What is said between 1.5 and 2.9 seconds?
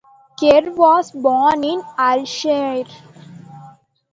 in Ayrshire.